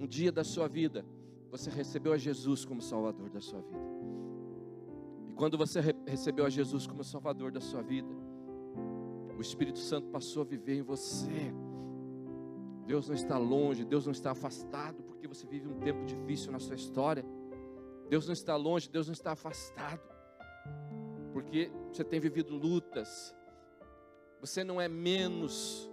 [0.00, 1.04] Um dia da sua vida,
[1.50, 3.84] você recebeu a Jesus como Salvador da sua vida.
[5.28, 8.08] E quando você re recebeu a Jesus como Salvador da sua vida,
[9.36, 11.52] o Espírito Santo passou a viver em você.
[12.86, 16.58] Deus não está longe, Deus não está afastado, porque você vive um tempo difícil na
[16.58, 17.24] sua história.
[18.14, 20.00] Deus não está longe, Deus não está afastado,
[21.32, 23.34] porque você tem vivido lutas.
[24.40, 25.90] Você não é menos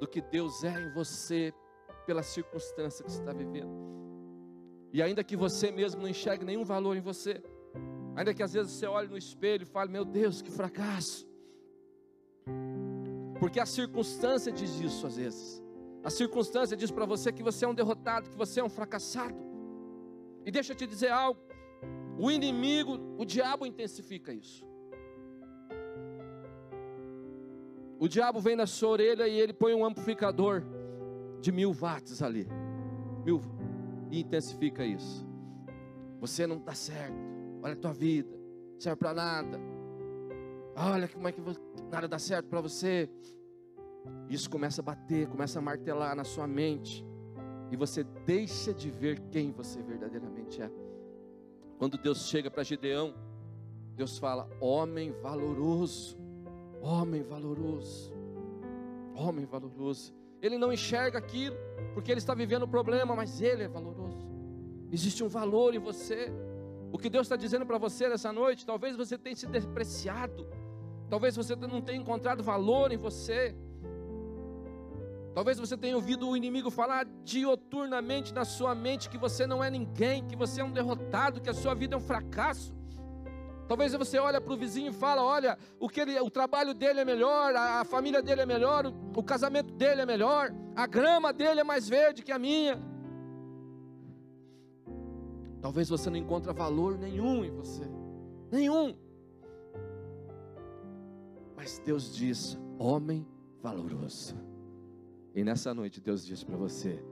[0.00, 1.52] do que Deus é em você
[2.06, 3.70] pela circunstância que você está vivendo.
[4.94, 7.42] E ainda que você mesmo não enxergue nenhum valor em você,
[8.16, 11.28] ainda que às vezes você olhe no espelho e fale: Meu Deus, que fracasso.
[13.38, 15.62] Porque a circunstância diz isso às vezes.
[16.02, 19.51] A circunstância diz para você que você é um derrotado, que você é um fracassado.
[20.44, 21.40] E deixa eu te dizer algo:
[22.18, 24.64] o inimigo, o diabo intensifica isso.
[27.98, 30.64] O diabo vem na sua orelha e ele põe um amplificador
[31.40, 32.48] de mil watts ali.
[33.24, 33.40] Mil,
[34.10, 35.26] e intensifica isso.
[36.20, 37.14] Você não está certo.
[37.62, 38.36] Olha a tua vida.
[38.74, 39.58] Não serve para nada.
[40.74, 41.40] Olha como é que
[41.90, 43.08] nada dá certo para você.
[44.28, 47.06] Isso começa a bater, começa a martelar na sua mente.
[47.72, 50.70] E você deixa de ver quem você verdadeiramente é.
[51.78, 53.14] Quando Deus chega para Gideão,
[53.96, 56.22] Deus fala: Homem valoroso
[56.82, 58.12] Homem valoroso.
[59.14, 60.12] Homem valoroso.
[60.42, 61.56] Ele não enxerga aquilo,
[61.94, 64.28] porque ele está vivendo o problema, mas ele é valoroso.
[64.90, 66.32] Existe um valor em você.
[66.90, 70.44] O que Deus está dizendo para você nessa noite, talvez você tenha se depreciado,
[71.08, 73.54] talvez você não tenha encontrado valor em você.
[75.34, 79.70] Talvez você tenha ouvido o inimigo falar dioturnamente na sua mente que você não é
[79.70, 82.74] ninguém, que você é um derrotado, que a sua vida é um fracasso.
[83.66, 87.00] Talvez você olhe para o vizinho e fala, olha, o, que ele, o trabalho dele
[87.00, 90.86] é melhor, a, a família dele é melhor, o, o casamento dele é melhor, a
[90.86, 92.78] grama dele é mais verde que a minha.
[95.62, 97.88] Talvez você não encontre valor nenhum em você,
[98.50, 98.94] nenhum.
[101.56, 103.26] Mas Deus diz, homem
[103.62, 104.51] valoroso.
[105.34, 107.02] E nessa noite Deus diz para você,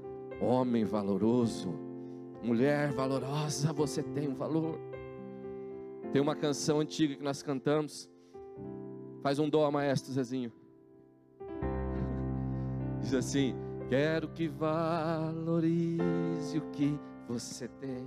[0.41, 1.75] homem valoroso,
[2.43, 4.79] mulher valorosa, você tem um valor.
[6.13, 8.11] Tem uma canção antiga que nós cantamos.
[9.23, 10.53] Faz um dó, maestro Zezinho.
[13.01, 13.55] Diz assim:
[13.89, 15.99] Quero que valorize
[16.59, 18.07] o que você tem.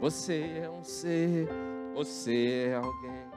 [0.00, 1.46] Você é um ser,
[1.94, 3.30] você é alguém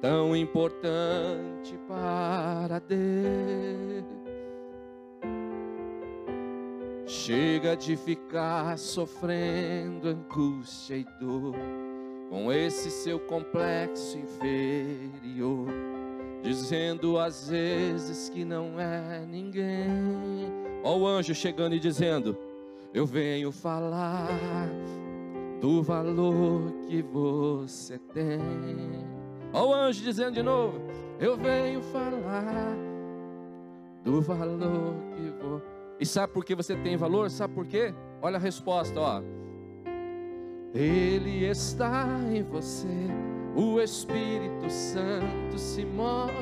[0.00, 4.21] tão importante para Deus.
[7.12, 11.54] Chega de ficar sofrendo angústia e dor
[12.30, 15.68] com esse seu complexo inferior,
[16.42, 20.50] dizendo às vezes que não é ninguém.
[20.82, 22.34] Ó o anjo chegando e dizendo:
[22.94, 24.70] Eu venho falar
[25.60, 28.40] do valor que você tem.
[29.52, 30.80] Ó o anjo dizendo de novo:
[31.20, 32.74] Eu venho falar
[34.02, 35.71] do valor que você.
[36.02, 37.30] E sabe por que você tem valor?
[37.30, 37.94] Sabe por quê?
[38.20, 39.22] Olha a resposta, ó.
[40.74, 42.88] Ele está em você,
[43.54, 46.32] o Espírito Santo se move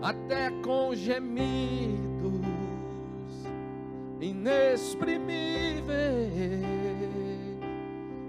[0.00, 1.98] até com gemidos
[4.20, 5.90] inexprimíveis,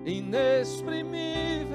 [0.04, 1.70] inexprimíveis.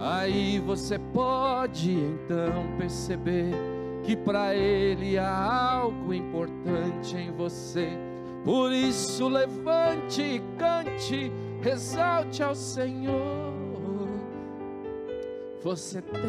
[0.00, 3.54] Aí você pode então perceber
[4.02, 7.88] que para Ele há algo importante em você.
[8.44, 11.32] Por isso levante e cante,
[11.64, 13.52] exalte ao Senhor.
[15.62, 16.20] Você tem,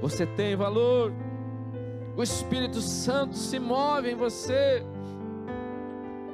[0.00, 1.12] você tem valor.
[2.16, 4.82] O Espírito Santo se move em você.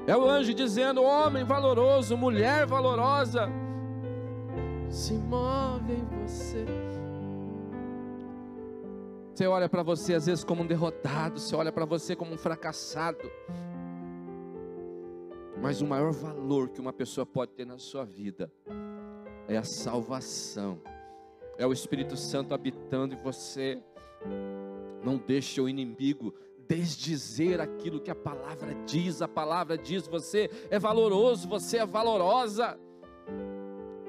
[0.07, 3.51] É o anjo dizendo: homem valoroso, mulher valorosa,
[4.89, 6.65] se move em você.
[9.35, 12.39] Você olha para você às vezes como um derrotado, você olha para você como um
[12.39, 13.28] fracassado.
[15.61, 18.49] Mas o maior valor que uma pessoa pode ter na sua vida
[19.49, 20.80] é a salvação.
[21.59, 23.82] É o Espírito Santo habitando em você.
[25.03, 26.32] Não deixe o inimigo
[26.68, 29.20] desdizer aquilo que a palavra diz.
[29.20, 32.78] A palavra diz: você é valoroso, você é valorosa.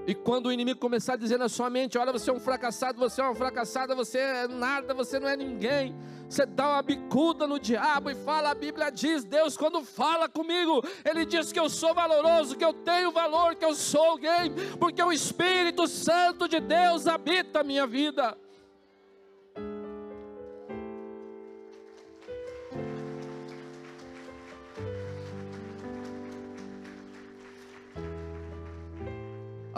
[0.08, 3.00] E quando o inimigo começar a dizer na sua mente: Olha, você é um fracassado,
[3.00, 5.96] você é uma fracassada, você é nada, você não é ninguém.
[6.30, 10.84] Você dá uma bicuda no diabo e fala: A Bíblia diz, Deus, quando fala comigo,
[11.04, 15.02] Ele diz que eu sou valoroso, que eu tenho valor, que eu sou alguém, porque
[15.02, 18.38] o Espírito Santo de Deus habita a minha vida.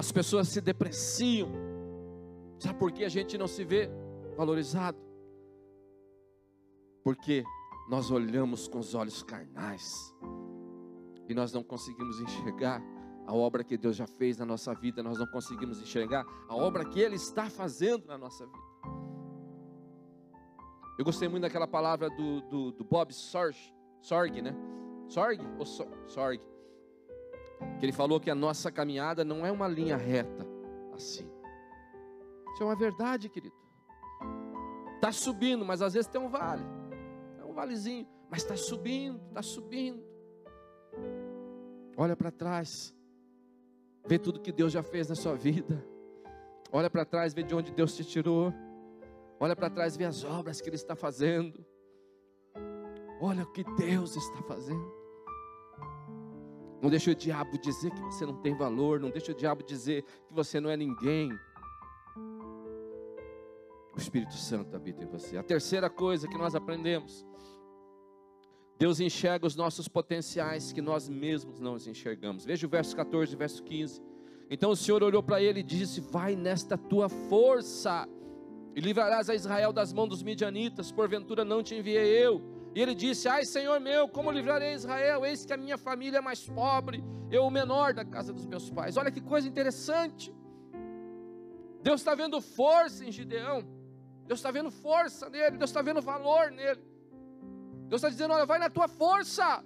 [0.08, 1.50] As pessoas se depreciam.
[2.58, 3.90] Sabe por que a gente não se vê
[4.38, 4.98] valorizado?
[7.04, 7.44] Porque
[7.90, 10.16] nós olhamos com os olhos carnais
[11.28, 12.82] e nós não conseguimos enxergar
[13.26, 16.86] a obra que Deus já fez na nossa vida, nós não conseguimos enxergar a obra
[16.86, 18.68] que Ele está fazendo na nossa vida.
[20.98, 23.58] Eu gostei muito daquela palavra do, do, do Bob Sorg,
[24.02, 24.56] Sorg, né?
[25.10, 26.42] Sorg ou Sorg?
[27.80, 30.46] Que ele falou que a nossa caminhada não é uma linha reta
[30.94, 31.30] assim.
[32.54, 33.56] Isso é uma verdade, querido.
[34.96, 36.64] Está subindo, mas às vezes tem um vale.
[37.40, 40.04] É um valezinho, mas está subindo, está subindo.
[41.96, 42.94] Olha para trás,
[44.06, 45.86] vê tudo que Deus já fez na sua vida.
[46.72, 48.54] Olha para trás, vê de onde Deus te tirou.
[49.40, 51.64] Olha para trás, vê as obras que Ele está fazendo.
[53.22, 54.97] Olha o que Deus está fazendo.
[56.82, 59.00] Não deixe o diabo dizer que você não tem valor.
[59.00, 61.32] Não deixe o diabo dizer que você não é ninguém.
[63.96, 65.38] O Espírito Santo habita em você.
[65.38, 67.26] A terceira coisa que nós aprendemos:
[68.78, 72.46] Deus enxerga os nossos potenciais que nós mesmos não os enxergamos.
[72.46, 74.02] Veja o verso 14 e verso 15.
[74.50, 78.08] Então o Senhor olhou para ele e disse: Vai nesta tua força
[78.76, 80.92] e livrarás a Israel das mãos dos midianitas.
[80.92, 85.26] Porventura não te enviei eu e ele disse: Ai, Senhor meu, como livrarei Israel?
[85.26, 88.70] Eis que a minha família é mais pobre, eu o menor da casa dos meus
[88.70, 88.98] pais.
[88.98, 90.32] Olha que coisa interessante.
[91.82, 93.64] Deus está vendo força em Gideão.
[94.28, 95.58] Deus está vendo força nele.
[95.58, 96.80] Deus está vendo valor nele.
[97.88, 99.64] Deus está dizendo: Olha, vai na tua força.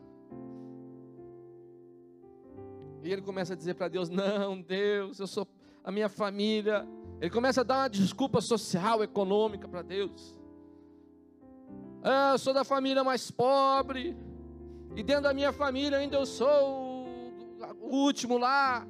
[3.03, 5.45] E ele começa a dizer para Deus: Não, Deus, eu sou
[5.83, 6.87] a minha família.
[7.19, 10.33] Ele começa a dar uma desculpa social, econômica para Deus.
[12.03, 14.15] Ah, eu sou da família mais pobre.
[14.95, 17.05] E dentro da minha família ainda eu sou
[17.79, 18.87] o último lá.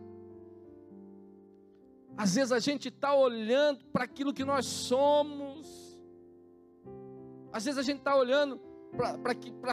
[2.17, 5.99] Às vezes a gente está olhando para aquilo que nós somos.
[7.51, 8.59] Às vezes a gente está olhando
[9.21, 9.31] para